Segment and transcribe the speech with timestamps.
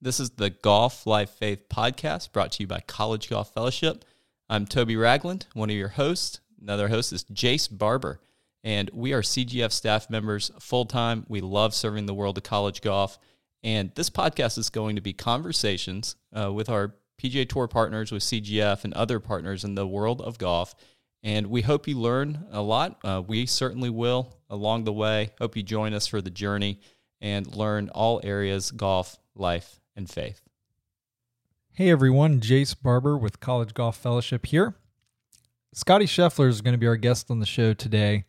[0.00, 4.04] This is the Golf Life Faith podcast brought to you by College Golf Fellowship.
[4.48, 6.38] I'm Toby Ragland, one of your hosts.
[6.62, 8.20] Another host is Jayce Barber,
[8.62, 11.26] and we are CGF staff members full time.
[11.28, 13.18] We love serving the world of college golf.
[13.64, 18.22] And this podcast is going to be conversations uh, with our PGA Tour partners, with
[18.22, 20.76] CGF, and other partners in the world of golf.
[21.24, 23.00] And we hope you learn a lot.
[23.02, 25.30] Uh, we certainly will along the way.
[25.40, 26.78] Hope you join us for the journey
[27.20, 30.40] and learn all areas golf, life, and faith.
[31.72, 34.76] Hey everyone, Jayce Barber with College Golf Fellowship here.
[35.74, 38.24] Scottie Scheffler is going to be our guest on the show today,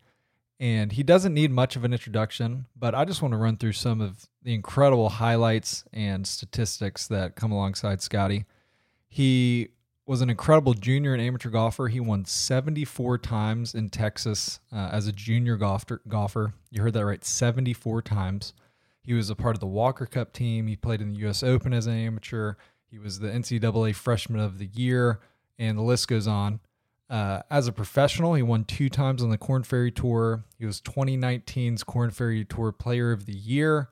[0.58, 3.72] and he doesn't need much of an introduction, but I just want to run through
[3.72, 8.44] some of the incredible highlights and statistics that come alongside Scottie.
[9.08, 9.68] He
[10.06, 11.88] was an incredible junior and amateur golfer.
[11.88, 16.52] He won 74 times in Texas uh, as a junior golfer, golfer.
[16.70, 18.54] You heard that right, 74 times.
[19.02, 20.66] He was a part of the Walker Cup team.
[20.66, 21.42] He played in the U.S.
[21.42, 22.54] Open as an amateur.
[22.90, 25.20] He was the NCAA Freshman of the Year,
[25.58, 26.60] and the list goes on.
[27.08, 30.44] Uh, as a professional, he won two times on the Korn Ferry Tour.
[30.58, 33.88] He was 2019's Korn Ferry Tour Player of the Year.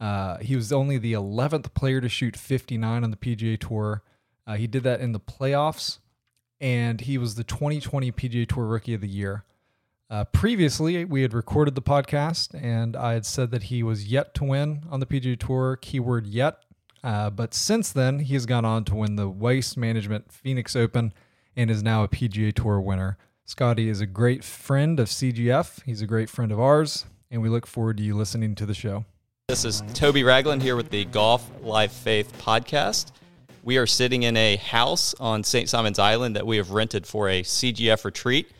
[0.00, 4.02] Uh, he was only the 11th player to shoot 59 on the PGA Tour.
[4.46, 5.98] Uh, he did that in the playoffs,
[6.60, 9.44] and he was the 2020 PGA Tour Rookie of the Year.
[10.08, 14.34] Uh, previously, we had recorded the podcast, and I had said that he was yet
[14.34, 16.58] to win on the PGA Tour, keyword yet.
[17.02, 21.12] Uh, but since then, he has gone on to win the Waste Management Phoenix Open
[21.56, 23.18] and is now a PGA Tour winner.
[23.44, 25.82] Scottie is a great friend of CGF.
[25.84, 28.74] He's a great friend of ours, and we look forward to you listening to the
[28.74, 29.04] show.
[29.48, 33.10] This is Toby Ragland here with the Golf Life Faith podcast.
[33.64, 35.68] We are sitting in a house on St.
[35.68, 38.50] Simons Island that we have rented for a CGF retreat.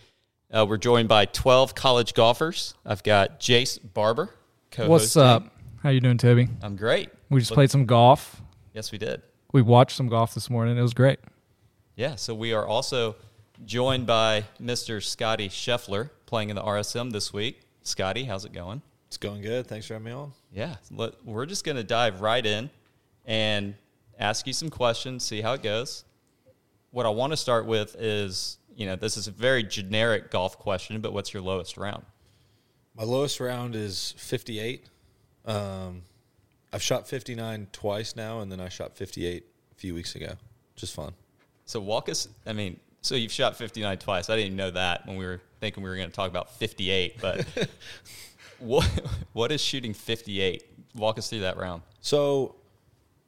[0.49, 2.75] Uh, we're joined by 12 college golfers.
[2.85, 4.31] I've got Jayce Barber,
[4.71, 5.53] co What's up?
[5.83, 6.49] How you doing, Toby?
[6.63, 7.11] I'm great.
[7.31, 8.41] We just Look, played some golf.
[8.73, 9.23] Yes, we did.
[9.53, 10.79] We watched some golf this morning.
[10.79, 11.19] It was great.
[11.97, 13.17] Yeah, so we are also
[13.65, 15.03] joined by Mr.
[15.03, 17.63] Scottie Scheffler playing in the RSM this week.
[17.83, 18.83] Scottie, how's it going?
[19.09, 19.67] It's going good.
[19.67, 20.33] Thanks for having me on.
[20.53, 22.71] Yeah, let, we're just going to dive right in
[23.25, 23.75] and
[24.17, 26.05] ask you some questions, see how it goes.
[26.93, 30.59] What I want to start with is you know, this is a very generic golf
[30.59, 32.05] question, but what's your lowest round?
[32.95, 34.85] My lowest round is 58.
[35.47, 36.03] Um,
[36.73, 40.35] I've shot 59 twice now, and then I shot 58 a few weeks ago.
[40.77, 41.15] Just fun.
[41.65, 42.29] So walk us.
[42.47, 44.29] I mean, so you've shot 59 twice.
[44.29, 46.55] I didn't even know that when we were thinking we were going to talk about
[46.57, 47.21] 58.
[47.21, 47.47] But
[48.59, 48.85] what
[49.33, 50.65] what is shooting 58?
[50.95, 51.83] Walk us through that round.
[52.01, 52.57] So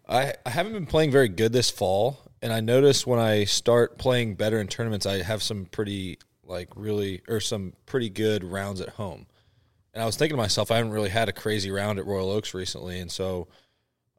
[0.08, 3.98] I I haven't been playing very good this fall, and I notice when I start
[3.98, 8.80] playing better in tournaments, I have some pretty like really or some pretty good rounds
[8.80, 9.26] at home.
[9.92, 12.30] And I was thinking to myself, I haven't really had a crazy round at Royal
[12.30, 13.48] Oaks recently, and so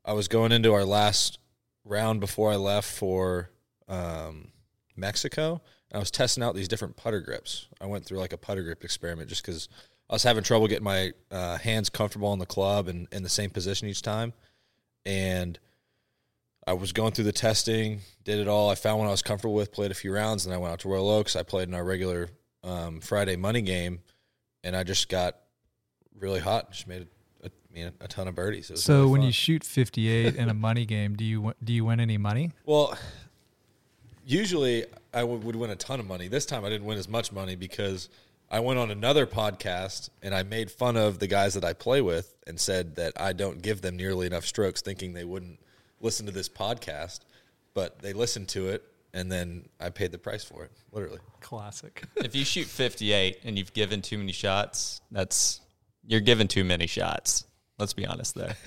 [0.04, 1.40] I was going into our last
[1.86, 3.50] round before I left for
[3.88, 4.50] um,
[4.96, 5.62] Mexico.
[5.92, 7.68] And I was testing out these different putter grips.
[7.82, 9.68] I went through like a putter grip experiment just because
[10.10, 13.30] I was having trouble getting my uh, hands comfortable on the club and in the
[13.30, 14.34] same position each time.
[15.06, 15.58] And
[16.70, 18.70] I was going through the testing, did it all.
[18.70, 20.80] I found one I was comfortable with, played a few rounds, and I went out
[20.82, 21.36] to Royal Oaks.
[21.36, 22.30] I played in our regular
[22.64, 24.02] um, Friday money game,
[24.64, 25.38] and I just got
[26.20, 26.72] really hot.
[26.72, 27.08] Just made
[27.42, 28.72] a, a, I mean, a ton of birdies.
[28.76, 32.00] so really when you shoot 58 in a money game, do you do you win
[32.00, 32.52] any money?
[32.68, 32.96] Well,
[34.24, 36.28] usually I w- would win a ton of money.
[36.28, 38.10] This time I didn't win as much money because
[38.48, 42.02] I went on another podcast and I made fun of the guys that I play
[42.02, 45.60] with and said that I don't give them nearly enough strokes, thinking they wouldn't
[46.02, 47.20] listen to this podcast,
[47.74, 48.84] but they listened to it
[49.14, 51.20] and then I paid the price for it, literally.
[51.42, 52.04] Classic.
[52.18, 55.62] if you shoot 58 and you've given too many shots, that's
[56.06, 57.46] you're giving too many shots.
[57.78, 58.56] Let's be honest there.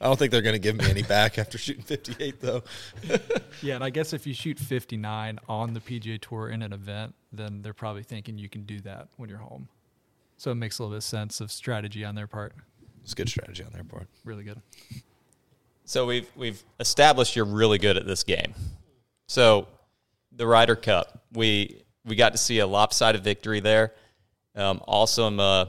[0.00, 2.62] I don't think they're going to give me any back after shooting 58 though.
[3.62, 7.14] yeah, and I guess if you shoot 59 on the PGA Tour in an event,
[7.32, 9.68] then they're probably thinking you can do that when you're home.
[10.38, 12.54] So it makes a little bit of sense of strategy on their part.
[13.02, 14.08] It's good strategy on their part.
[14.24, 14.62] Really good.
[15.90, 18.54] So we've we've established you're really good at this game.
[19.26, 19.66] So
[20.30, 23.92] the Ryder Cup, we we got to see a lopsided victory there.
[24.54, 25.64] Um, also, a uh,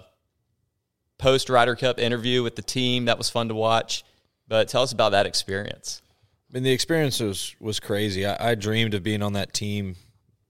[1.17, 4.03] post Ryder Cup interview with the team that was fun to watch.
[4.47, 6.03] But tell us about that experience.
[6.51, 8.23] I mean, the experience was was crazy.
[8.23, 9.95] I, I dreamed of being on that team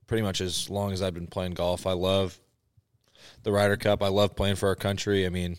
[0.05, 1.87] pretty much as long as I've been playing golf.
[1.87, 2.37] I love
[3.43, 4.03] the Ryder Cup.
[4.03, 5.25] I love playing for our country.
[5.25, 5.55] I mean,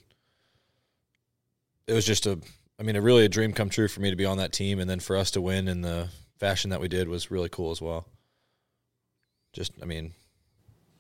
[1.87, 2.39] it was just a
[2.83, 4.81] I mean, a really a dream come true for me to be on that team,
[4.81, 6.09] and then for us to win in the
[6.41, 8.09] fashion that we did was really cool as well.
[9.53, 10.15] Just, I mean,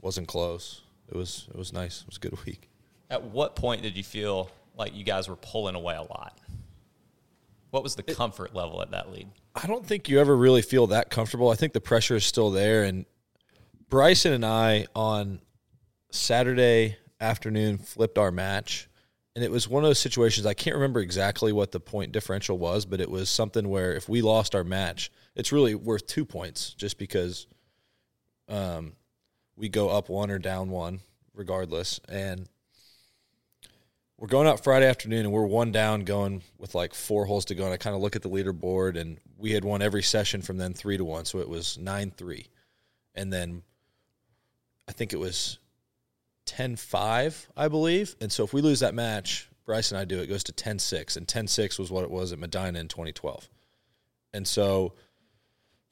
[0.00, 0.82] wasn't close.
[1.08, 2.02] It was it was nice.
[2.02, 2.70] It was a good week.
[3.10, 6.38] At what point did you feel like you guys were pulling away a lot?
[7.70, 9.26] What was the comfort level at that lead?
[9.56, 11.50] I don't think you ever really feel that comfortable.
[11.50, 12.84] I think the pressure is still there.
[12.84, 13.06] And
[13.88, 15.40] Bryson and I on
[16.12, 18.88] Saturday afternoon flipped our match.
[19.34, 22.58] And it was one of those situations, I can't remember exactly what the point differential
[22.58, 26.26] was, but it was something where if we lost our match, it's really worth two
[26.26, 27.46] points just because
[28.48, 28.92] um,
[29.56, 31.00] we go up one or down one
[31.34, 31.98] regardless.
[32.10, 32.46] And
[34.18, 37.54] we're going out Friday afternoon and we're one down going with like four holes to
[37.54, 37.64] go.
[37.64, 40.58] And I kind of look at the leaderboard and we had won every session from
[40.58, 41.24] then three to one.
[41.24, 42.48] So it was nine three.
[43.14, 43.62] And then
[44.86, 45.58] I think it was
[46.56, 48.14] 10 5, I believe.
[48.20, 50.78] And so if we lose that match, Bryce and I do, it goes to 10
[50.78, 51.16] 6.
[51.16, 53.48] And 10 6 was what it was at Medinah in 2012.
[54.34, 54.92] And so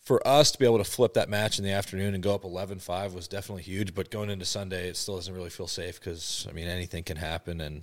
[0.00, 2.42] for us to be able to flip that match in the afternoon and go up
[2.42, 6.46] 11-5 was definitely huge but going into sunday it still doesn't really feel safe because
[6.48, 7.82] i mean anything can happen and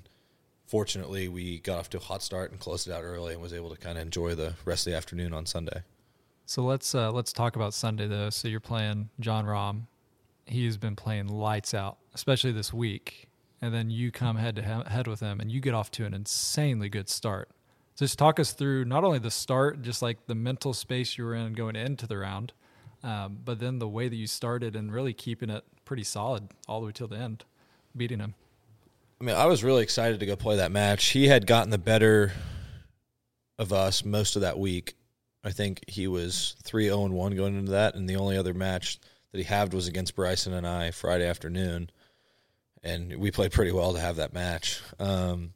[0.65, 3.53] fortunately we got off to a hot start and closed it out early and was
[3.53, 5.83] able to kind of enjoy the rest of the afternoon on sunday
[6.47, 8.29] So let's uh, let's talk about Sunday though.
[8.29, 9.45] So you're playing Jon
[10.47, 10.53] Rahm.
[10.53, 13.27] He's been playing lights out, especially this week.
[13.61, 16.13] And then you come head to head with him, and you get off to an
[16.13, 17.49] insanely good start.
[17.95, 21.25] So just talk us through not only the start, just like the mental space you
[21.25, 22.53] were in going into the round,
[23.03, 26.79] um, but then the way that you started and really keeping it pretty solid all
[26.79, 27.45] the way till the end,
[27.95, 28.35] beating him.
[29.19, 31.05] I mean, I was really excited to go play that match.
[31.05, 32.33] He had gotten the better
[33.57, 34.93] of us most of that week.
[35.43, 38.99] I think he was 3 0 1 going into that, and the only other match
[39.31, 41.89] that he had was against Bryson and I Friday afternoon.
[42.83, 44.81] And we played pretty well to have that match.
[44.99, 45.53] Um,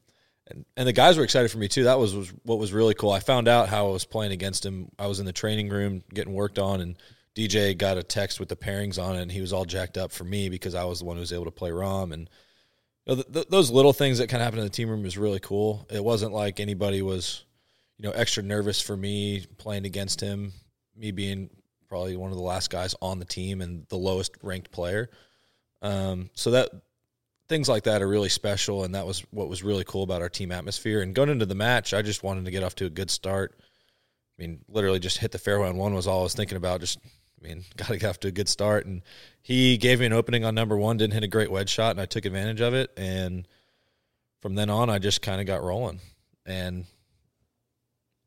[0.47, 1.85] and, and the guys were excited for me too.
[1.85, 3.12] That was, was what was really cool.
[3.12, 4.89] I found out how I was playing against him.
[5.00, 6.97] I was in the training room getting worked on, and
[7.35, 10.12] DJ got a text with the pairings on it, and he was all jacked up
[10.12, 12.12] for me because I was the one who was able to play Rahm.
[12.12, 12.29] And
[13.06, 15.03] you know, th- th- those little things that kind of happened in the team room
[15.03, 15.88] was really cool.
[15.89, 17.45] It wasn't like anybody was,
[17.97, 20.51] you know, extra nervous for me playing against him,
[20.95, 21.50] me being
[21.92, 25.10] probably one of the last guys on the team and the lowest ranked player.
[25.82, 26.70] Um, so that
[27.50, 30.30] things like that are really special, and that was what was really cool about our
[30.30, 31.02] team atmosphere.
[31.02, 33.60] And going into the match, I just wanted to get off to a good start.
[33.60, 36.80] I mean, literally just hit the fairway on one was all I was thinking about.
[36.80, 36.98] Just,
[37.44, 38.86] I mean, got to get off to a good start.
[38.86, 39.02] And
[39.42, 42.00] he gave me an opening on number one, didn't hit a great wedge shot, and
[42.00, 42.90] I took advantage of it.
[42.96, 43.46] And
[44.42, 46.00] from then on, I just kind of got rolling.
[46.46, 46.86] And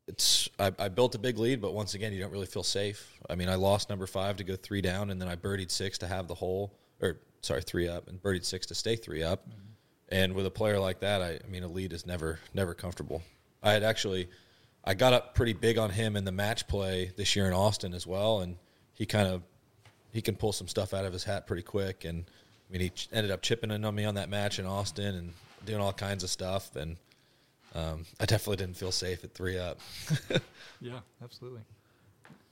[0.07, 3.11] it's I, I built a big lead, but once again, you don't really feel safe.
[3.29, 5.97] I mean, I lost number five to go three down, and then I birdied six
[5.99, 9.47] to have the hole, or sorry, three up, and birdied six to stay three up.
[9.49, 9.59] Mm-hmm.
[10.09, 13.23] And with a player like that, I, I mean, a lead is never never comfortable.
[13.63, 14.29] I had actually,
[14.83, 17.93] I got up pretty big on him in the match play this year in Austin
[17.93, 18.57] as well, and
[18.93, 19.41] he kind of
[20.13, 22.05] he can pull some stuff out of his hat pretty quick.
[22.05, 22.25] And
[22.69, 25.15] I mean, he ch- ended up chipping in on me on that match in Austin
[25.15, 25.33] and
[25.65, 26.75] doing all kinds of stuff.
[26.75, 26.95] And
[27.75, 29.79] um, I definitely didn't feel safe at three up.
[30.81, 31.61] Yeah, absolutely.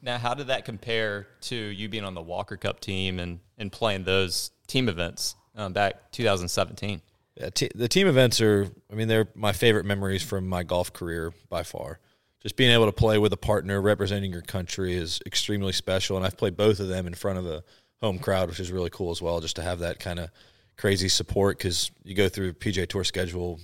[0.02, 3.72] Now, how did that compare to you being on the Walker Cup team and, and
[3.72, 7.02] playing those team events um, back 2017?
[7.36, 10.94] Yeah, te- the team events are, I mean, they're my favorite memories from my golf
[10.94, 12.00] career by far.
[12.42, 16.18] Just being able to play with a partner representing your country is extremely special.
[16.18, 17.64] And I've played both of them in front of a
[18.02, 20.30] home crowd, which is really cool as well, just to have that kind of
[20.78, 23.60] crazy support because you go through PGA Tour schedule,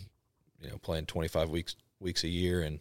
[0.61, 2.61] you know, playing 25 weeks weeks a year.
[2.61, 2.79] And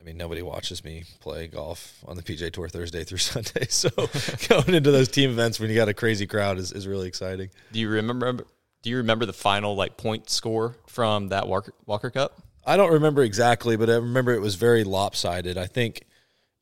[0.00, 3.66] I mean, nobody watches me play golf on the PGA Tour Thursday through Sunday.
[3.68, 3.88] So
[4.48, 7.50] going into those team events when you got a crazy crowd is, is really exciting.
[7.72, 8.44] Do you remember?
[8.82, 12.40] Do you remember the final like point score from that Walker, Walker Cup?
[12.64, 15.56] I don't remember exactly, but I remember it was very lopsided.
[15.56, 16.04] I think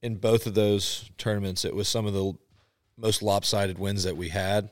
[0.03, 2.33] in both of those tournaments, it was some of the
[2.99, 4.69] most lopsided wins that we had.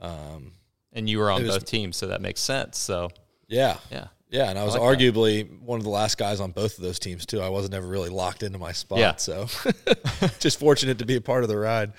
[0.00, 0.52] Um,
[0.92, 2.78] And you were on It was- both teams, so that makes sense.
[2.78, 3.10] So
[3.48, 4.98] yeah, yeah, yeah, and I was like that.
[5.14, 7.40] arguably one of the last guys on both of those teams too.
[7.40, 9.16] I wasn't ever really locked into my spot, Yeah.
[9.16, 9.46] so
[10.38, 11.92] just fortunate to be a part of the ride.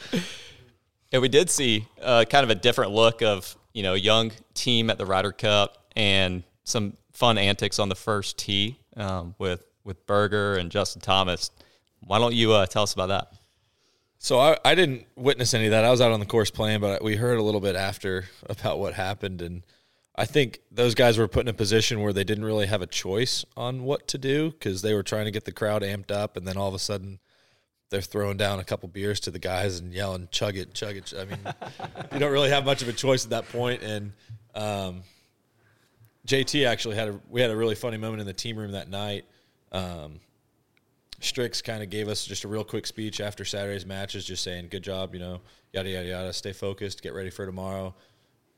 [1.12, 4.90] Yeah, we did see uh, kind of a different look of you know young team
[4.90, 10.06] at the Ryder Cup and some fun antics on the first tee um, with with
[10.06, 11.50] Berger and Justin Thomas.
[12.02, 13.34] Why don't you uh, tell us about that?
[14.20, 15.86] So I, I didn't witness any of that.
[15.86, 18.78] I was out on the course playing, but we heard a little bit after about
[18.80, 19.64] what happened, and
[20.20, 22.88] I think those guys were put in a position where they didn't really have a
[22.88, 26.36] choice on what to do because they were trying to get the crowd amped up,
[26.36, 27.20] and then all of a sudden
[27.90, 31.14] they're throwing down a couple beers to the guys and yelling "chug it, chug it."
[31.18, 31.40] I mean,
[32.12, 33.82] you don't really have much of a choice at that point.
[33.82, 34.12] and
[34.56, 35.04] um,
[36.28, 38.90] JT actually had a we had a really funny moment in the team room that
[38.90, 39.24] night.
[39.72, 40.20] Um,
[41.22, 44.68] Strix kind of gave us just a real quick speech after Saturday's matches, just saying,
[44.70, 45.40] "Good job, you know,
[45.72, 46.34] yada yada yada.
[46.34, 47.96] Stay focused, get ready for tomorrow."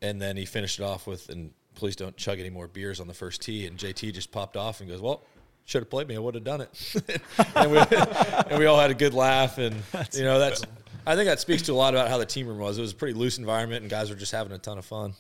[0.01, 3.07] And then he finished it off with, "And please don't chug any more beers on
[3.07, 5.23] the first tee." And JT just popped off and goes, "Well,
[5.65, 6.15] should have played me.
[6.15, 7.21] I would have done it.
[7.55, 9.57] and, we, and we all had a good laugh.
[9.57, 9.75] And,
[10.13, 10.63] you know, that's,
[11.05, 12.77] I think that speaks to a lot about how the team room was.
[12.77, 15.13] It was a pretty loose environment, and guys were just having a ton of fun.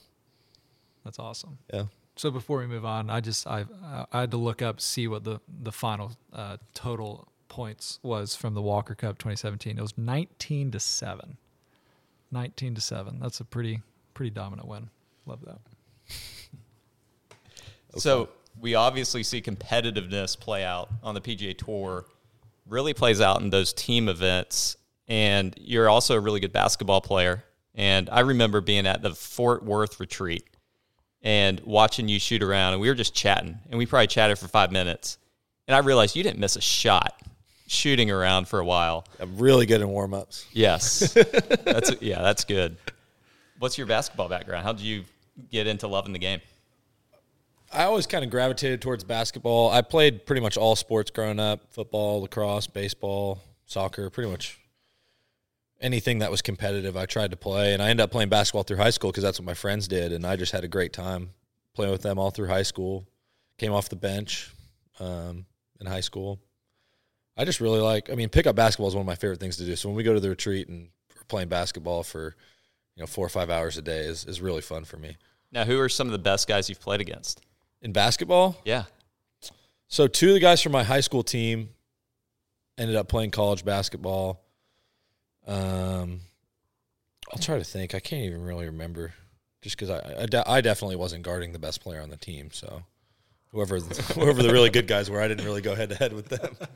[1.03, 1.57] That's awesome.
[1.73, 1.85] Yeah.
[2.15, 3.65] So before we move on, I just I
[4.11, 8.53] I had to look up see what the the final uh, total points was from
[8.53, 9.77] the Walker Cup 2017.
[9.77, 11.37] It was 19 to seven.
[12.31, 13.19] 19 to seven.
[13.19, 13.81] That's a pretty
[14.13, 14.89] pretty dominant win.
[15.25, 15.59] Love that.
[17.97, 22.05] So we obviously see competitiveness play out on the PGA Tour.
[22.67, 24.77] Really plays out in those team events,
[25.07, 27.43] and you're also a really good basketball player.
[27.75, 30.45] And I remember being at the Fort Worth retreat
[31.21, 34.47] and watching you shoot around, and we were just chatting, and we probably chatted for
[34.47, 35.17] five minutes,
[35.67, 37.21] and I realized you didn't miss a shot
[37.67, 39.05] shooting around for a while.
[39.19, 40.45] I'm really good in warm ups.
[40.51, 41.13] Yes,
[41.63, 42.77] that's yeah, that's good.
[43.61, 44.63] What's your basketball background?
[44.63, 45.03] How did you
[45.51, 46.41] get into loving the game?
[47.71, 49.69] I always kind of gravitated towards basketball.
[49.69, 54.59] I played pretty much all sports growing up football, lacrosse, baseball, soccer, pretty much
[55.79, 56.97] anything that was competitive.
[56.97, 59.37] I tried to play, and I ended up playing basketball through high school because that's
[59.37, 60.11] what my friends did.
[60.11, 61.29] And I just had a great time
[61.75, 63.05] playing with them all through high school.
[63.59, 64.51] Came off the bench
[64.99, 65.45] um,
[65.79, 66.39] in high school.
[67.37, 69.65] I just really like, I mean, pickup basketball is one of my favorite things to
[69.65, 69.75] do.
[69.75, 72.35] So when we go to the retreat and we're playing basketball for,
[72.95, 75.17] you know, four or five hours a day is, is really fun for me.
[75.51, 77.41] Now, who are some of the best guys you've played against?
[77.81, 78.83] In basketball, Yeah.
[79.87, 81.69] So two of the guys from my high school team
[82.77, 84.41] ended up playing college basketball.
[85.45, 86.21] Um,
[87.31, 87.93] I'll try to think.
[87.93, 89.13] I can't even really remember,
[89.61, 92.51] just because I I, de- I definitely wasn't guarding the best player on the team.
[92.53, 92.83] So
[93.49, 93.79] whoever
[94.15, 96.55] whoever the really good guys were, I didn't really go head to head with them.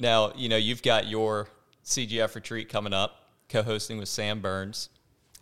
[0.00, 1.48] Now, you know, you've got your
[1.84, 4.88] CGF retreat coming up, co hosting with Sam Burns.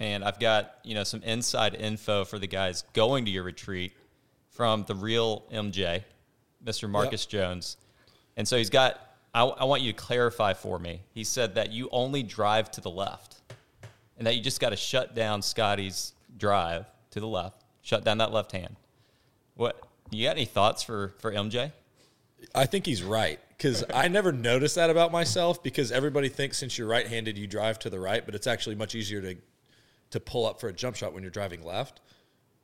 [0.01, 3.93] And I've got, you know, some inside info for the guys going to your retreat
[4.51, 6.03] from the real MJ,
[6.65, 6.89] Mr.
[6.89, 7.77] Marcus Jones.
[8.37, 9.01] And so he's got,
[9.35, 11.03] I, I want you to clarify for me.
[11.13, 13.43] He said that you only drive to the left
[14.19, 18.19] and that you just got to shut down Scottie's drive to the left, shut down
[18.19, 18.77] that left hand.
[19.55, 19.81] What,
[20.11, 21.73] you got any thoughts for, for MJ?
[22.55, 26.77] I think he's right because I never noticed that about myself because everybody thinks since
[26.77, 29.37] you're right-handed you drive to the right, but it's actually much easier to
[30.11, 32.01] to pull up for a jump shot when you're driving left.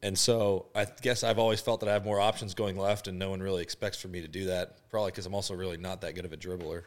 [0.02, 3.18] And so I guess I've always felt that I have more options going left, and
[3.18, 4.76] no one really expects for me to do that.
[4.90, 6.82] Probably because I'm also really not that good of a dribbler.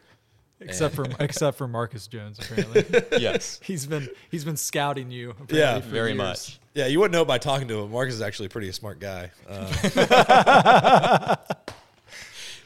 [0.59, 2.85] Except for except for Marcus Jones, apparently
[3.19, 5.31] Yes, he's been he's been scouting you.
[5.31, 6.17] apparently, Yeah, for very years.
[6.17, 6.59] much.
[6.73, 7.91] Yeah, you wouldn't know by talking to him.
[7.91, 9.31] Marcus is actually pretty a smart guy.
[9.49, 11.35] Uh,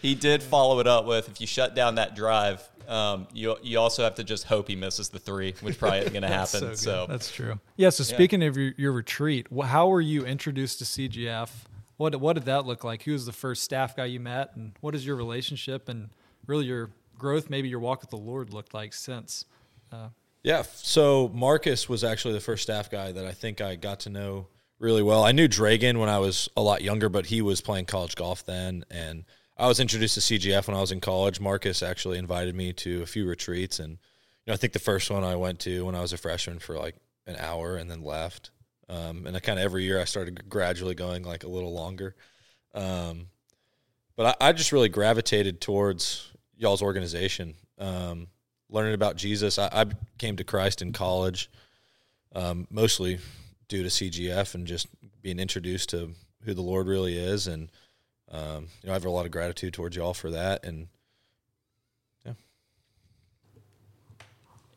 [0.02, 3.80] He did follow it up with if you shut down that drive, um, you you
[3.80, 6.60] also have to just hope he misses the three, which probably isn't going to happen.
[6.62, 6.78] good.
[6.78, 7.60] So, that's true.
[7.78, 7.90] Yeah.
[7.90, 11.50] So speaking of your, your retreat, wh- how were you introduced to CGF?
[11.98, 13.04] What what did that look like?
[13.04, 16.10] Who was the first staff guy you met, and what is your relationship and
[16.46, 19.46] really your growth, maybe your walk with the Lord looked like since?
[19.92, 20.10] Uh,
[20.44, 20.64] Yeah.
[20.74, 24.48] So Marcus was actually the first staff guy that I think I got to know
[24.78, 25.24] really well.
[25.24, 28.46] I knew Dragan when I was a lot younger, but he was playing college golf
[28.46, 28.84] then.
[28.92, 29.24] And
[29.58, 31.40] I was introduced to CGF when I was in college.
[31.40, 33.80] Marcus actually invited me to a few retreats.
[33.80, 33.98] And, you
[34.48, 36.78] know, I think the first one I went to when I was a freshman for
[36.78, 36.96] like
[37.26, 38.52] an hour and then left.
[38.90, 42.16] Um, and I kind of every year I started gradually going like a little longer.
[42.74, 43.28] Um,
[44.18, 47.56] but I, I just really gravitated towards y'all's organization.
[47.80, 48.28] Um,
[48.70, 49.58] learning about Jesus.
[49.58, 49.86] I, I
[50.18, 51.50] came to Christ in college,
[52.34, 53.20] um, mostly
[53.70, 54.88] due to CGF and just
[55.22, 56.12] being introduced to
[56.44, 57.48] who the Lord really is.
[57.48, 57.70] And,
[58.32, 60.66] um, you know, I have a lot of gratitude towards y'all for that.
[60.66, 60.88] And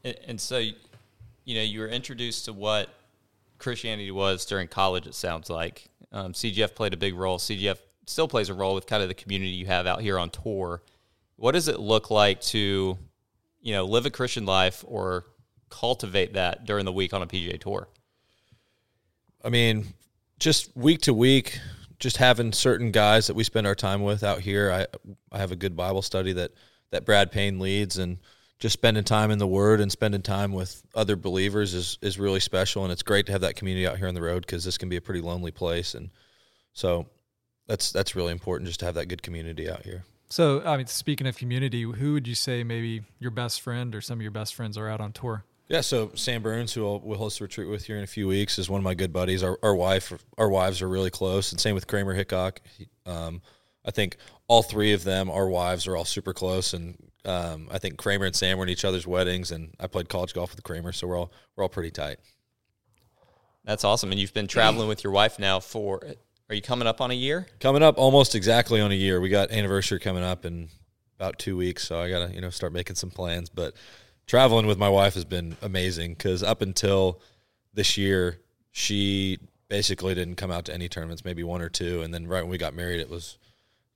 [0.04, 2.88] and, and so, you know, you were introduced to what
[3.58, 5.06] Christianity was during college.
[5.06, 7.38] It sounds like um, CGF played a big role.
[7.38, 10.30] CGF still plays a role with kind of the community you have out here on
[10.30, 10.82] tour.
[11.36, 12.98] What does it look like to,
[13.60, 15.26] you know, live a Christian life or
[15.70, 17.88] cultivate that during the week on a PGA tour?
[19.44, 19.86] I mean,
[20.38, 21.60] just week to week,
[21.98, 24.70] just having certain guys that we spend our time with out here.
[24.70, 24.86] I
[25.32, 26.52] I have a good Bible study that
[26.90, 28.18] that Brad Payne leads, and
[28.58, 32.40] just spending time in the Word and spending time with other believers is is really
[32.40, 34.78] special, and it's great to have that community out here on the road because this
[34.78, 36.10] can be a pretty lonely place, and
[36.72, 37.06] so
[37.66, 40.04] that's that's really important just to have that good community out here.
[40.30, 44.00] so, I mean, speaking of community, who would you say maybe your best friend or
[44.00, 45.44] some of your best friends are out on tour?
[45.68, 48.26] Yeah, so Sam Burns, who I'll, we'll host a retreat with here in a few
[48.26, 49.42] weeks, is one of my good buddies.
[49.42, 52.62] Our, our wife, our wives are really close, and same with Kramer Hickok.
[52.78, 53.42] He, um,
[53.84, 56.96] I think all three of them, our wives, are all super close, and
[57.26, 60.32] um, I think Kramer and Sam were in each other's weddings, and I played college
[60.32, 62.18] golf with Kramer, so we're all we're all pretty tight.
[63.64, 64.10] That's awesome.
[64.10, 66.00] And you've been traveling with your wife now for
[66.48, 67.46] are you coming up on a year?
[67.60, 69.20] Coming up almost exactly on a year.
[69.20, 70.70] We got anniversary coming up in
[71.18, 73.50] about two weeks, so I gotta you know start making some plans.
[73.50, 73.74] But
[74.28, 77.18] traveling with my wife has been amazing because up until
[77.74, 78.38] this year,
[78.70, 82.42] she basically didn't come out to any tournaments, maybe one or two, and then right
[82.42, 83.38] when we got married, it was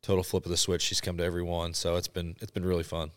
[0.02, 0.82] total flip of the switch.
[0.82, 3.12] She's come to every one, so it's been it's been really fun.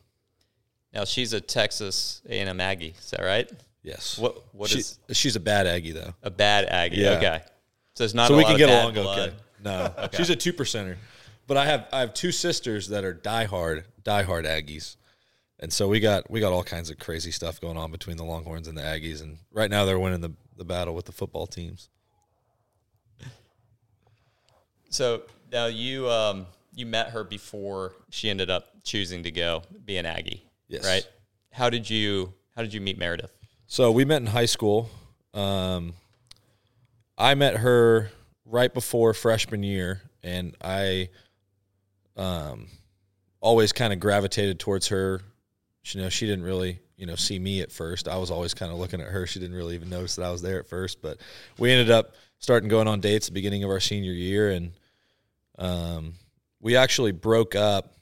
[0.93, 2.93] Now she's a Texas A&M Aggie.
[2.99, 3.49] Is that right?
[3.81, 4.17] Yes.
[4.17, 6.97] What what she, is She's a bad Aggie though, a bad Aggie?
[6.97, 7.11] Yeah.
[7.11, 7.41] Okay,
[7.95, 8.27] so it's not.
[8.27, 9.19] so a we can get along blood.
[9.19, 9.35] okay.
[9.63, 10.97] No, she's a two percenter,
[11.47, 14.95] but I have I have two sisters that are diehard diehard Aggies,
[15.59, 18.23] and so we got we got all kinds of crazy stuff going on between the
[18.23, 21.47] Longhorns and the Aggies, and right now they're winning the the battle with the football
[21.47, 21.89] teams.
[24.89, 29.97] So now you um you met her before she ended up choosing to go be
[29.97, 30.43] an Aggie.
[30.67, 30.85] Yes.
[30.85, 31.07] Right.
[31.51, 33.31] How did you How did you meet Meredith?
[33.67, 34.89] So we met in high school.
[35.33, 35.93] Um,
[37.17, 38.11] I met her
[38.45, 41.09] right before freshman year, and I
[42.15, 42.67] um,
[43.41, 45.21] always kind of gravitated towards her.
[45.93, 48.07] You know, she didn't really, you know, see me at first.
[48.07, 49.27] I was always kind of looking at her.
[49.27, 51.01] She didn't really even notice that I was there at first.
[51.01, 51.19] But
[51.59, 54.71] we ended up starting going on dates at the beginning of our senior year, and
[55.57, 56.13] um,
[56.59, 57.93] we actually broke up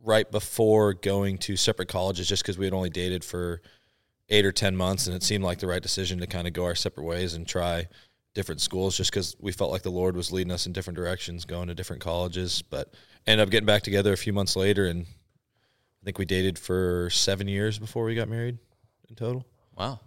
[0.00, 3.62] right before going to separate colleges, just because we had only dated for
[4.28, 6.64] eight or ten months, and it seemed like the right decision to kind of go
[6.64, 7.86] our separate ways and try
[8.34, 11.44] different schools, just because we felt like the Lord was leading us in different directions,
[11.44, 12.62] going to different colleges.
[12.62, 12.92] But
[13.26, 15.06] ended up getting back together a few months later, and
[16.04, 18.58] I think we dated for seven years before we got married
[19.08, 19.46] in total.
[19.74, 20.00] Wow.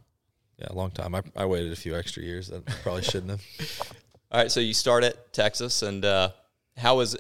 [0.60, 1.16] Yeah, a long time.
[1.16, 3.42] I, I waited a few extra years that I probably shouldn't have.
[4.32, 4.52] All right.
[4.52, 6.30] So you start at Texas, and uh,
[6.78, 7.18] how was?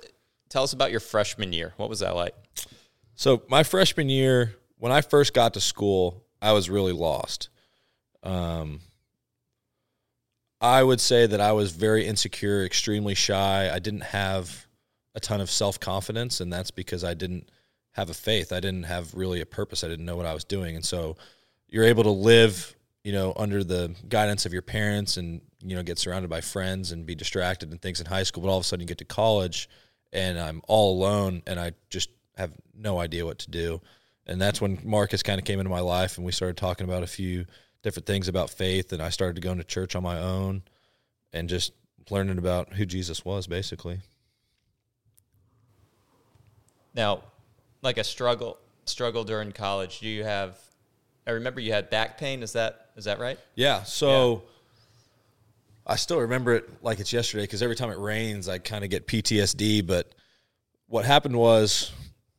[0.49, 1.73] Tell us about your freshman year.
[1.77, 2.35] What was that like?
[3.15, 7.49] So my freshman year, when I first got to school, I was really lost.
[8.21, 8.81] Um,
[10.61, 13.71] I would say that I was very insecure, extremely shy.
[13.73, 14.67] I didn't have
[15.15, 17.49] a ton of self confidence, and that's because I didn't
[17.97, 18.53] have a faith.
[18.53, 19.83] I didn't have really a purpose.
[19.83, 21.17] I didn't know what I was doing, and so
[21.67, 25.81] you're able to live, you know, under the guidance of your parents, and you know,
[25.81, 28.43] get surrounded by friends and be distracted and things in high school.
[28.43, 29.67] But all of a sudden, you get to college,
[30.13, 33.81] and I'm all alone, and I just have no idea what to do.
[34.27, 37.01] And that's when Marcus kind of came into my life, and we started talking about
[37.01, 37.45] a few
[37.81, 38.93] different things about faith.
[38.93, 40.61] And I started going to church on my own,
[41.33, 41.73] and just
[42.11, 44.01] learning about who Jesus was, basically.
[46.93, 47.23] Now,
[47.81, 49.99] like a struggle struggle during college.
[49.99, 50.57] Do you have?
[51.25, 52.43] I remember you had back pain.
[52.43, 53.39] Is that is that right?
[53.55, 53.83] Yeah.
[53.83, 54.43] So
[55.85, 58.89] I still remember it like it's yesterday because every time it rains, I kind of
[58.89, 59.85] get PTSD.
[59.85, 60.13] But
[60.87, 61.91] what happened was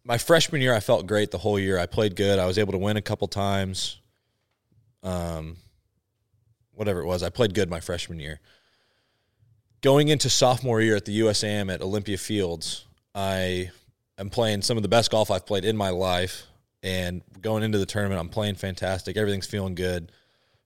[0.04, 1.78] my freshman year, I felt great the whole year.
[1.78, 2.38] I played good.
[2.38, 4.00] I was able to win a couple times.
[5.02, 5.56] Um,
[6.72, 8.40] whatever it was, I played good my freshman year.
[9.80, 13.70] Going into sophomore year at the USAM at Olympia Fields, I
[14.18, 16.46] am playing some of the best golf I've played in my life.
[16.82, 19.16] And going into the tournament, I'm playing fantastic.
[19.16, 20.12] Everything's feeling good.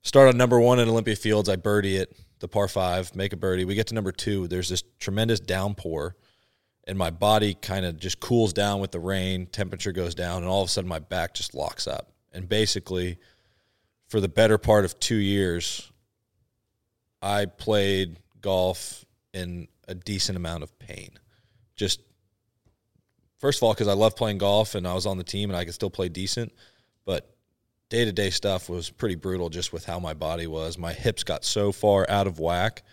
[0.03, 1.49] Start on number one at Olympia Fields.
[1.49, 3.65] I birdie it, the par five, make a birdie.
[3.65, 4.49] We get to number two.
[4.49, 6.17] There's this tremendous downpour,
[6.87, 9.47] and my body kind of just cools down with the rain.
[9.47, 12.13] Temperature goes down, and all of a sudden my back just locks up.
[12.33, 13.19] And basically,
[14.09, 15.91] for the better part of two years,
[17.23, 21.11] I played golf in a decent amount of pain.
[21.77, 22.01] Just
[23.43, 25.57] first of all, because I love playing golf and I was on the team and
[25.57, 26.53] I could still play decent,
[27.05, 27.35] but
[27.91, 30.79] day to day stuff was pretty brutal just with how my body was.
[30.79, 32.85] My hips got so far out of whack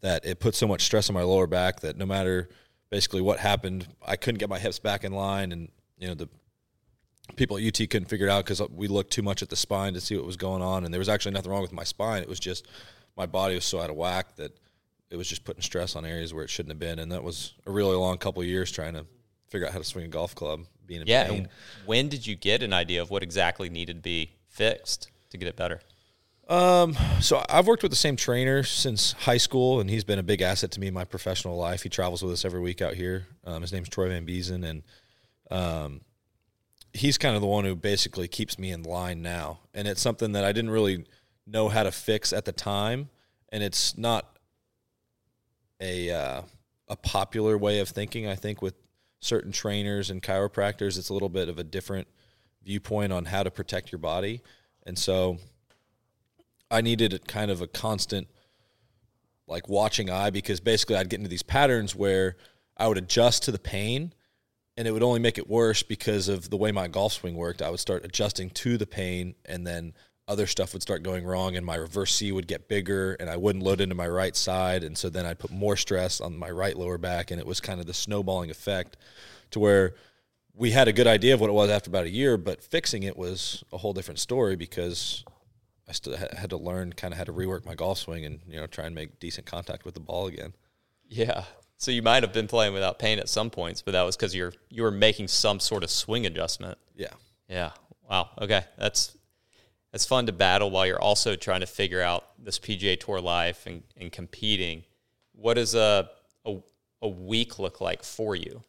[0.00, 2.48] that it put so much stress on my lower back that no matter
[2.90, 5.52] basically what happened, I couldn't get my hips back in line.
[5.52, 6.28] And, you know, the
[7.36, 9.92] people at UT couldn't figure it out because we looked too much at the spine
[9.92, 10.84] to see what was going on.
[10.84, 12.22] And there was actually nothing wrong with my spine.
[12.22, 12.66] It was just
[13.18, 14.58] my body was so out of whack that
[15.10, 17.00] it was just putting stress on areas where it shouldn't have been.
[17.00, 19.04] And that was a really long couple of years trying to
[19.48, 21.26] figure out how to swing a golf club, being in Yeah.
[21.28, 21.38] pain.
[21.38, 21.48] and
[21.86, 25.48] when did you get an idea of what exactly needed to be fixed to get
[25.48, 25.80] it better?
[26.48, 30.22] Um, so I've worked with the same trainer since high school, and he's been a
[30.22, 31.82] big asset to me in my professional life.
[31.82, 33.26] He travels with us every week out here.
[33.44, 34.82] Um, his name's Troy Van Biezen, and
[35.50, 36.00] um,
[36.94, 39.60] he's kind of the one who basically keeps me in line now.
[39.74, 41.04] And it's something that I didn't really
[41.46, 43.10] know how to fix at the time,
[43.50, 44.38] and it's not
[45.80, 46.42] a uh,
[46.88, 48.26] a popular way of thinking.
[48.26, 48.74] I think with
[49.20, 52.08] certain trainers and chiropractors, it's a little bit of a different
[52.64, 54.42] viewpoint on how to protect your body,
[54.84, 55.38] and so.
[56.70, 58.28] I needed kind of a constant
[59.46, 62.36] like watching eye because basically I'd get into these patterns where
[62.76, 64.12] I would adjust to the pain
[64.76, 67.62] and it would only make it worse because of the way my golf swing worked.
[67.62, 69.94] I would start adjusting to the pain and then
[70.28, 73.36] other stuff would start going wrong and my reverse C would get bigger and I
[73.36, 74.84] wouldn't load into my right side.
[74.84, 77.30] And so then I'd put more stress on my right lower back.
[77.30, 78.98] And it was kind of the snowballing effect
[79.52, 79.94] to where
[80.54, 83.04] we had a good idea of what it was after about a year, but fixing
[83.04, 85.24] it was a whole different story because
[85.88, 88.60] I still had to learn kind of how to rework my golf swing and, you
[88.60, 90.52] know, try and make decent contact with the ball again.
[91.08, 91.44] Yeah.
[91.78, 94.34] So you might have been playing without pain at some points, but that was because
[94.34, 96.76] you're you were making some sort of swing adjustment.
[96.94, 97.12] Yeah.
[97.48, 97.70] Yeah.
[98.10, 98.30] Wow.
[98.40, 98.64] Okay.
[98.76, 99.16] That's
[99.92, 103.66] it's fun to battle while you're also trying to figure out this PGA Tour life
[103.66, 104.84] and, and competing.
[105.32, 106.10] What does a,
[106.44, 106.56] a,
[107.02, 108.62] a week look like for you?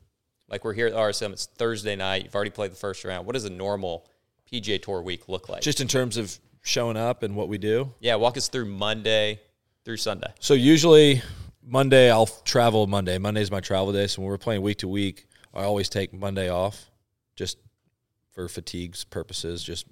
[0.47, 2.23] Like we're here at RSM, it's Thursday night.
[2.23, 3.25] You've already played the first round.
[3.25, 4.10] What does a normal
[4.51, 5.62] PGA Tour week look like?
[5.62, 7.93] Just in terms of showing up and what we do.
[7.99, 9.39] yeah, walk us through Monday
[9.86, 10.32] through Sunday.
[10.39, 11.21] So usually
[11.63, 13.17] Monday I'll travel Monday.
[13.17, 14.08] Monday's my travel day.
[14.08, 16.89] So when we're playing week to week, I always take Monday off
[17.36, 17.58] just
[18.32, 19.86] for fatigues purposes, just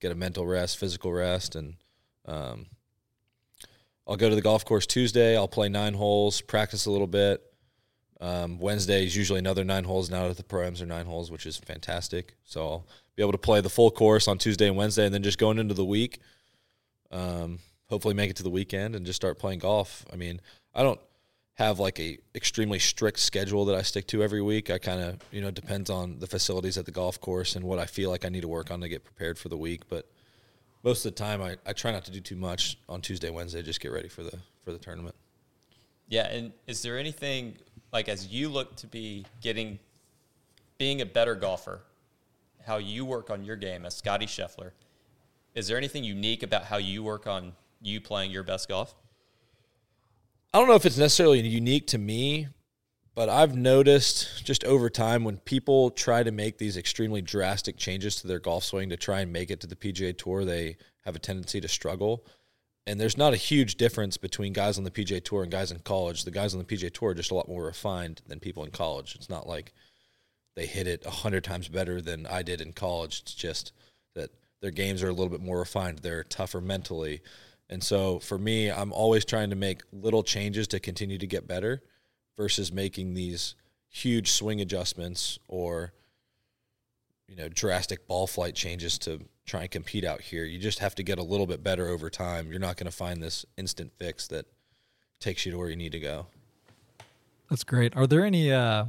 [0.00, 1.74] get a mental rest, physical rest, and
[2.26, 2.66] um,
[4.06, 5.36] I'll go to the golf course Tuesday.
[5.36, 7.42] I'll play nine holes, practice a little bit.
[8.20, 10.10] Um, Wednesday is usually another nine holes.
[10.10, 12.34] Now that the proams are nine holes, which is fantastic.
[12.44, 15.22] So I'll be able to play the full course on Tuesday and Wednesday, and then
[15.22, 16.18] just going into the week.
[17.10, 20.04] Um, hopefully, make it to the weekend and just start playing golf.
[20.12, 20.40] I mean,
[20.74, 21.00] I don't
[21.58, 24.70] have like a extremely strict schedule that I stick to every week.
[24.70, 27.80] I kind of you know depends on the facilities at the golf course and what
[27.80, 29.82] I feel like I need to work on to get prepared for the week.
[29.88, 30.08] But
[30.84, 33.62] most of the time, I, I try not to do too much on Tuesday, Wednesday.
[33.62, 35.16] Just get ready for the for the tournament.
[36.08, 37.58] Yeah, and is there anything
[37.92, 39.80] like as you look to be getting
[40.78, 41.80] being a better golfer,
[42.64, 44.70] how you work on your game as Scottie Scheffler?
[45.56, 48.94] Is there anything unique about how you work on you playing your best golf?
[50.52, 52.48] I don't know if it's necessarily unique to me,
[53.14, 58.16] but I've noticed just over time when people try to make these extremely drastic changes
[58.16, 61.14] to their golf swing to try and make it to the PGA Tour, they have
[61.14, 62.24] a tendency to struggle.
[62.86, 65.80] And there's not a huge difference between guys on the PGA Tour and guys in
[65.80, 66.24] college.
[66.24, 68.70] The guys on the PGA Tour are just a lot more refined than people in
[68.70, 69.14] college.
[69.16, 69.74] It's not like
[70.56, 73.20] they hit it a hundred times better than I did in college.
[73.20, 73.72] It's just
[74.14, 74.30] that
[74.62, 75.98] their games are a little bit more refined.
[75.98, 77.20] They're tougher mentally.
[77.70, 81.46] And so for me, I'm always trying to make little changes to continue to get
[81.46, 81.82] better
[82.36, 83.54] versus making these
[83.88, 85.92] huge swing adjustments or
[87.26, 90.44] you know drastic ball flight changes to try and compete out here.
[90.44, 92.50] You just have to get a little bit better over time.
[92.50, 94.46] You're not going to find this instant fix that
[95.20, 96.26] takes you to where you need to go.
[97.50, 97.96] That's great.
[97.96, 98.86] Are there any uh,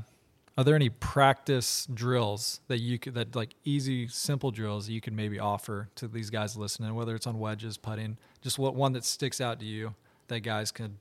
[0.60, 5.00] are there any practice drills that you could that like easy simple drills that you
[5.00, 8.92] could maybe offer to these guys listening, whether it's on wedges, putting, just what one
[8.92, 9.96] that sticks out to you
[10.28, 10.98] that guys could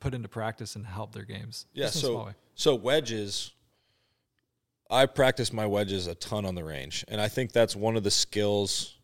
[0.00, 1.66] put into practice and help their games?
[1.72, 3.52] Yeah, Just in a small so so wedges.
[4.90, 8.02] I practice my wedges a ton on the range, and I think that's one of
[8.02, 8.96] the skills.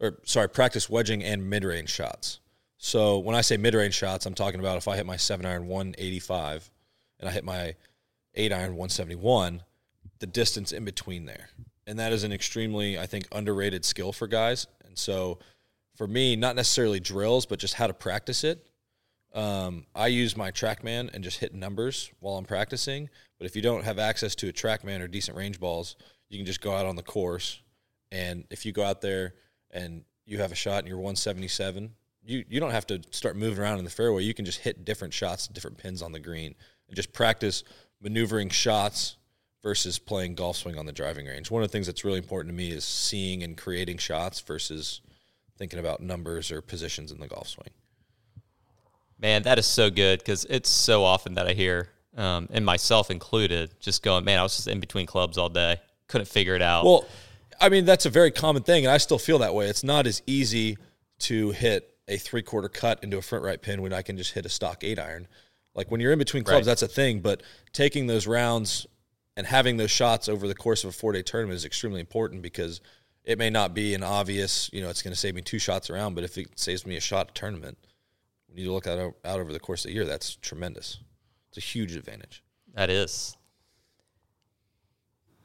[0.00, 2.40] Or sorry, practice wedging and mid range shots.
[2.78, 5.46] So when I say mid range shots, I'm talking about if I hit my seven
[5.46, 6.68] iron 185
[7.20, 7.76] and I hit my
[8.34, 9.62] eight iron 171,
[10.18, 11.50] the distance in between there,
[11.86, 14.66] and that is an extremely I think underrated skill for guys.
[14.84, 15.38] And so
[15.96, 18.66] for me, not necessarily drills, but just how to practice it.
[19.34, 23.08] Um, I use my TrackMan and just hit numbers while I'm practicing.
[23.38, 25.96] But if you don't have access to a TrackMan or decent range balls,
[26.28, 27.60] you can just go out on the course.
[28.10, 29.34] And if you go out there
[29.70, 31.90] and you have a shot and you're 177,
[32.24, 34.22] you, you don't have to start moving around in the fairway.
[34.22, 36.54] You can just hit different shots, different pins on the green,
[36.88, 37.64] and just practice
[38.00, 39.16] maneuvering shots
[39.62, 41.50] versus playing golf swing on the driving range.
[41.50, 45.00] One of the things that's really important to me is seeing and creating shots versus
[45.58, 47.68] thinking about numbers or positions in the golf swing.
[49.18, 53.10] Man, that is so good because it's so often that I hear, um, and myself
[53.10, 56.62] included, just going, man, I was just in between clubs all day, couldn't figure it
[56.62, 56.86] out.
[56.86, 57.04] Well,
[57.60, 59.66] I mean, that's a very common thing, and I still feel that way.
[59.66, 60.78] It's not as easy
[61.20, 64.32] to hit a three quarter cut into a front right pin when I can just
[64.32, 65.28] hit a stock eight iron.
[65.74, 66.66] Like when you're in between clubs, Right.
[66.66, 68.86] that's a thing, but taking those rounds
[69.36, 72.42] and having those shots over the course of a four day tournament is extremely important
[72.42, 72.80] because
[73.24, 75.90] it may not be an obvious, you know, it's going to save me two shots
[75.90, 77.78] around, but if it saves me a shot at tournament,
[78.48, 80.98] when you look at it out over the course of the year, that's tremendous.
[81.50, 82.42] It's a huge advantage.
[82.74, 83.36] That is.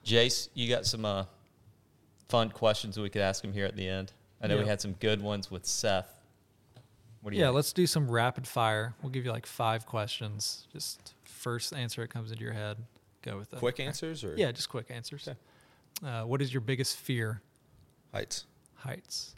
[0.06, 1.26] Jayce, you got some uh,
[2.30, 4.12] fun questions we could ask him here at the end.
[4.42, 6.15] I know we had some good ones with Seth.
[7.26, 7.56] What do you Yeah, think?
[7.56, 8.94] let's do some rapid fire.
[9.02, 10.68] We'll give you like five questions.
[10.72, 12.78] Just first answer that comes into your head.
[13.24, 13.58] Go with it.
[13.58, 15.28] Quick answers or Yeah, just quick answers.
[16.06, 17.42] Uh, what is your biggest fear?
[18.14, 18.46] heights?
[18.76, 19.34] Heights.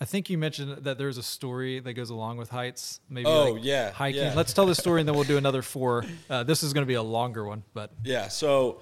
[0.00, 2.98] I think you mentioned that there's a story that goes along with heights.
[3.08, 4.22] Maybe Oh, like yeah, hiking.
[4.22, 4.34] yeah.
[4.34, 6.04] Let's tell the story and then we'll do another four.
[6.28, 8.26] Uh, this is going to be a longer one, but Yeah.
[8.26, 8.80] So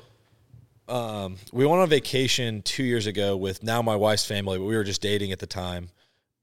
[0.89, 4.75] um, we went on vacation two years ago with now my wife's family, but we
[4.75, 5.91] were just dating at the time,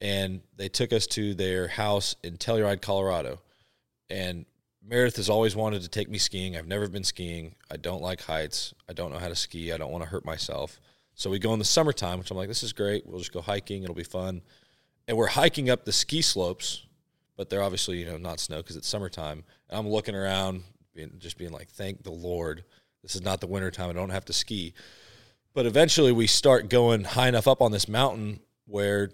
[0.02, 3.40] and they took us to their house in Telluride, Colorado.
[4.10, 4.46] And
[4.88, 6.56] Meredith has always wanted to take me skiing.
[6.56, 7.56] I've never been skiing.
[7.72, 8.74] I don't like heights.
[8.88, 9.72] I don't know how to ski.
[9.72, 10.80] I don't want to hurt myself.
[11.16, 13.08] So we go in the summertime, which I'm like, this is great.
[13.08, 13.84] We'll just go hiking.
[13.84, 14.42] It'll be fun.
[15.08, 16.86] And we're hiking up the ski slopes,
[17.38, 19.44] but they're obviously you know not snow because it's summertime.
[19.70, 22.64] And I'm looking around, being, just being like, thank the Lord,
[23.02, 23.90] this is not the wintertime.
[23.90, 24.74] I don't have to ski.
[25.54, 29.10] But eventually, we start going high enough up on this mountain where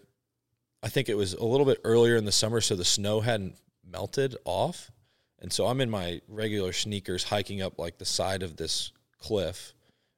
[0.83, 3.55] I think it was a little bit earlier in the summer, so the snow hadn't
[3.85, 4.91] melted off.
[5.39, 9.73] And so I'm in my regular sneakers hiking up like the side of this cliff,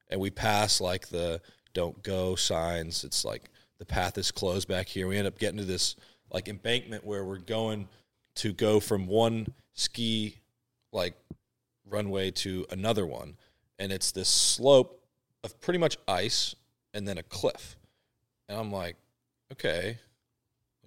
[0.08, 1.40] and we pass like the
[1.72, 3.04] don't go signs.
[3.04, 5.06] It's like the path is closed back here.
[5.06, 5.96] We end up getting to this
[6.30, 7.88] like embankment where we're going
[8.36, 10.38] to go from one ski
[10.92, 11.14] like
[11.88, 13.36] runway to another one.
[13.78, 15.02] And it's this slope
[15.42, 16.54] of pretty much ice
[16.92, 17.76] and then a cliff.
[18.48, 18.96] And I'm like,
[19.52, 19.98] okay,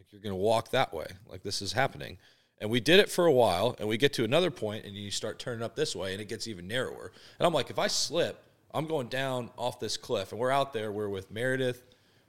[0.08, 1.08] like you're going to walk that way.
[1.28, 2.18] Like this is happening.
[2.60, 5.12] And we did it for a while and we get to another point and you
[5.12, 7.12] start turning up this way and it gets even narrower.
[7.40, 8.42] And I'm like, if I slip,
[8.74, 10.32] I'm going down off this cliff.
[10.32, 11.84] And we're out there, we're with Meredith,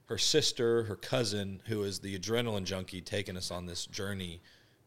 [0.06, 4.40] her sister, her cousin, who is the adrenaline junkie, taking us on this journey,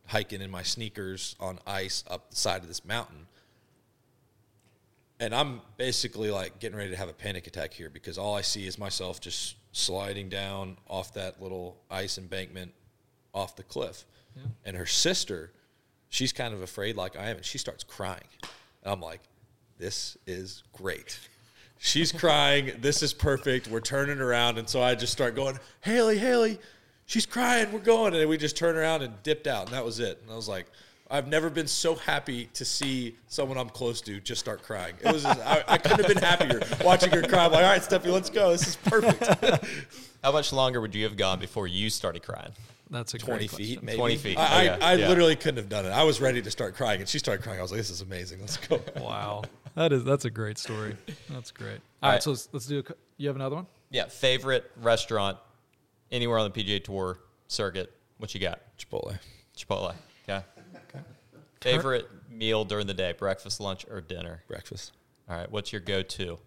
[0.08, 3.26] hiking in my sneakers on ice up the side of this mountain.
[5.20, 8.42] And I'm basically like getting ready to have a panic attack here because all I
[8.42, 12.74] see is myself just sliding down off that little ice embankment
[13.34, 14.06] off the cliff.
[14.36, 14.44] Yeah.
[14.66, 15.52] And her sister,
[16.10, 18.28] she's kind of afraid like I am, and she starts crying.
[18.84, 19.22] And I'm like,
[19.78, 21.20] this is great.
[21.80, 22.74] She's crying.
[22.80, 23.68] This is perfect.
[23.68, 24.60] We're turning around.
[24.60, 26.60] And so I just start going, Haley, Haley,
[27.08, 27.72] she's crying.
[27.72, 28.14] We're going.
[28.14, 29.66] And we just turn around and dipped out.
[29.66, 30.20] And that was it.
[30.22, 30.68] And I was like,
[31.12, 34.96] I've never been so happy to see someone I'm close to just start crying.
[35.02, 37.46] It was just, I, I, couldn't have been happier watching her cry.
[37.46, 38.52] I'm like, all right, Steffi, let's go.
[38.52, 39.66] This is perfect.
[40.24, 42.52] How much longer would you have gone before you started crying?
[42.90, 43.98] That's a 20 feet, maybe.
[43.98, 44.38] 20 feet.
[44.38, 45.08] I, I, I yeah.
[45.10, 45.90] literally couldn't have done it.
[45.90, 47.60] I was ready to start crying, and she started crying.
[47.60, 48.40] I was like, this is amazing.
[48.40, 48.82] Let's go.
[49.02, 49.44] Wow.
[49.76, 50.98] That is that's a great story.
[51.30, 51.80] That's great.
[52.04, 52.80] All, All right, so let's, let's do.
[52.80, 53.68] A, you have another one?
[53.90, 54.08] Yeah.
[54.08, 55.38] Favorite restaurant
[56.12, 57.94] anywhere on the PGA Tour circuit?
[58.18, 58.62] What you got?
[58.78, 59.18] Chipotle.
[59.58, 59.96] Chipotle.
[61.62, 63.14] Favorite meal during the day?
[63.18, 64.44] Breakfast, lunch, or dinner?
[64.48, 64.94] Breakfast.
[65.30, 65.52] All right.
[65.52, 66.40] What's your go-to?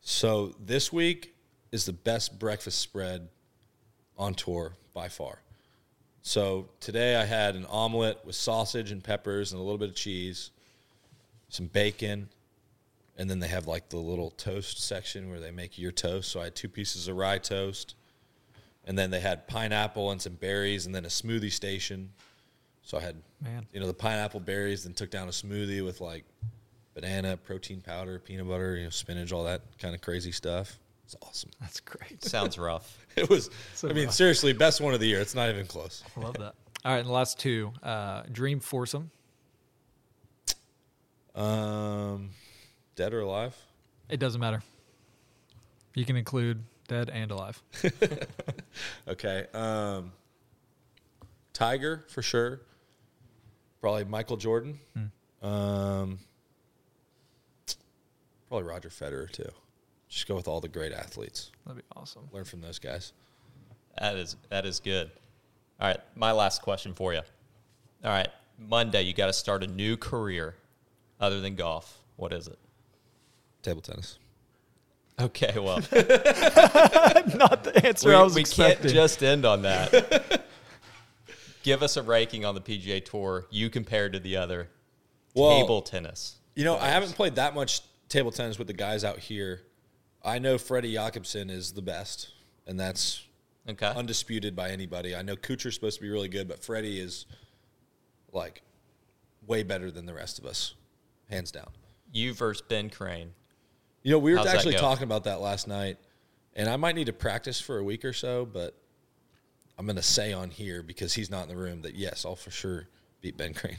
[0.00, 1.34] So this week
[1.72, 3.28] is the best breakfast spread
[4.16, 5.40] on tour by far.
[6.22, 9.94] So today I had an omelet with sausage and peppers and a little bit of
[9.94, 10.50] cheese
[11.48, 12.28] some bacon,
[13.16, 16.30] and then they have like the little toast section where they make your toast.
[16.30, 17.94] So I had two pieces of rye toast,
[18.84, 22.10] and then they had pineapple and some berries, and then a smoothie station.
[22.86, 23.66] So I had, Man.
[23.72, 26.24] you know, the pineapple berries, then took down a smoothie with like
[26.94, 30.78] banana, protein powder, peanut butter, you know, spinach, all that kind of crazy stuff.
[31.04, 31.50] It's awesome.
[31.60, 32.22] That's great.
[32.22, 33.04] Sounds rough.
[33.16, 33.50] it was.
[33.74, 34.14] So I mean, rough.
[34.14, 35.20] seriously, best one of the year.
[35.20, 36.04] It's not even close.
[36.16, 36.54] I love that.
[36.84, 39.10] All right, and the last two, uh, Dream Foursome.
[41.34, 42.30] Um,
[42.94, 43.56] dead or alive?
[44.08, 44.62] It doesn't matter.
[45.94, 47.60] You can include dead and alive.
[49.08, 49.46] okay.
[49.52, 50.12] Um,
[51.52, 52.60] Tiger for sure.
[53.86, 54.80] Probably Michael Jordan.
[54.94, 55.46] Hmm.
[55.46, 56.18] Um,
[58.48, 59.48] probably Roger Federer too.
[60.08, 61.52] Just go with all the great athletes.
[61.64, 62.22] That'd be awesome.
[62.32, 63.12] Learn from those guys.
[64.00, 65.08] That is that is good.
[65.80, 67.20] All right, my last question for you.
[68.02, 68.26] All right,
[68.58, 70.56] Monday you got to start a new career
[71.20, 72.00] other than golf?
[72.16, 72.58] What is it?
[73.62, 74.18] Table tennis.
[75.20, 78.82] Okay, well, not the answer we, I was we expecting.
[78.82, 80.42] can't just end on that.
[81.66, 83.44] Give us a ranking on the PGA Tour.
[83.50, 84.68] You compared to the other
[85.34, 86.36] well, table tennis.
[86.54, 86.84] You know, players.
[86.84, 89.62] I haven't played that much table tennis with the guys out here.
[90.24, 92.30] I know Freddie Jacobson is the best,
[92.68, 93.24] and that's
[93.68, 93.88] okay.
[93.88, 95.16] undisputed by anybody.
[95.16, 97.26] I know Kuchar's supposed to be really good, but Freddie is
[98.32, 98.62] like
[99.44, 100.74] way better than the rest of us
[101.28, 101.70] hands down.
[102.12, 103.32] You versus Ben Crane.
[104.04, 105.96] You know, we were How's actually talking about that last night,
[106.54, 108.76] and I might need to practice for a week or so, but
[109.78, 112.36] I'm going to say on here because he's not in the room that yes, I'll
[112.36, 112.88] for sure
[113.20, 113.76] beat Ben Crane.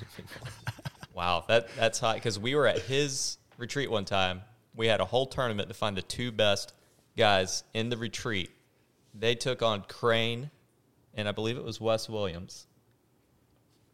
[1.13, 4.41] wow, that that's hot because we were at his retreat one time.
[4.75, 6.73] We had a whole tournament to find the two best
[7.17, 8.51] guys in the retreat.
[9.15, 10.51] They took on Crane,
[11.15, 12.67] and I believe it was Wes Williams.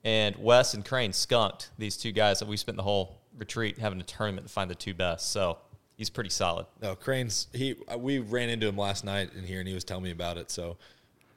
[0.04, 4.02] And Wes and Crane skunked these two guys that we spent the whole retreat having
[4.02, 5.32] a tournament to find the two best.
[5.32, 5.60] So
[5.96, 6.66] he's pretty solid.
[6.82, 7.76] No, Crane's he.
[7.98, 10.52] We ran into him last night in here, and he was telling me about it.
[10.52, 10.78] So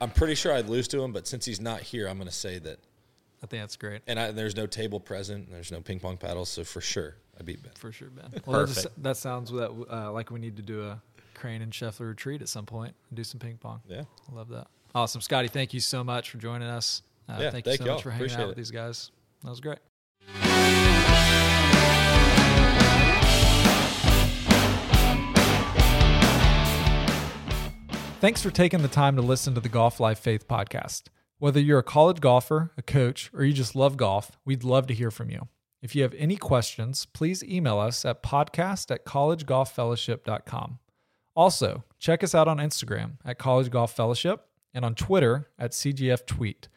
[0.00, 2.34] I'm pretty sure I'd lose to him, but since he's not here, I'm going to
[2.34, 2.78] say that.
[3.42, 4.02] I think that's great.
[4.06, 5.50] And I, there's no table present.
[5.50, 7.72] There's no ping pong paddles, so for sure I beat Ben.
[7.76, 8.30] For sure, Ben.
[8.46, 9.02] Well, that, just, Perfect.
[9.02, 11.00] that sounds that uh, like we need to do a
[11.34, 13.80] Crane and Scheffler retreat at some point and do some ping pong.
[13.88, 14.02] Yeah.
[14.30, 14.66] I love that.
[14.94, 15.48] Awesome, Scottie.
[15.48, 17.02] Thank you so much for joining us.
[17.28, 17.94] Uh, Yeah, thank you so y'all.
[17.94, 19.10] much for hanging Appreciate out with these guys.
[19.44, 19.78] That was great.
[28.18, 31.04] Thanks for taking the time to listen to the Golf Life Faith podcast.
[31.38, 34.94] Whether you're a college golfer, a coach, or you just love golf, we'd love to
[34.94, 35.48] hear from you.
[35.82, 40.78] If you have any questions, please email us at podcast at collegegolffellowship.com.
[41.36, 46.24] Also, check us out on Instagram at College Golf Fellowship and on Twitter at CGF
[46.24, 46.68] Tweet.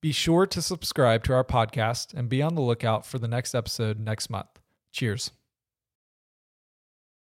[0.00, 3.54] Be sure to subscribe to our podcast and be on the lookout for the next
[3.54, 4.60] episode next month.
[4.90, 5.30] Cheers.